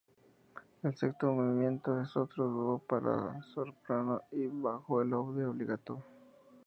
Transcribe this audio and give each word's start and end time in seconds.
El 0.81 0.95
sexto 0.95 1.27
movimiento 1.31 2.01
es 2.01 2.17
otro 2.17 2.47
dúo 2.47 2.79
para 2.79 3.39
soprano 3.53 4.23
y 4.31 4.47
bajo 4.47 4.83
con 4.97 5.13
oboe 5.13 5.45
"obbligato". 5.45 6.01